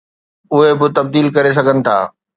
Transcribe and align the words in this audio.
اهي 0.53 0.69
به 0.79 0.87
تبديل 0.97 1.27
ڪري 1.35 1.51
سگهن 1.57 1.77
ٿا. 1.85 1.97